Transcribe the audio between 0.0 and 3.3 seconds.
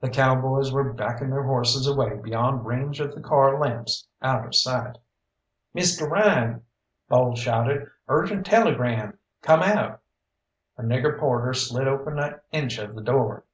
The cowboys were backing their horses away beyond range of the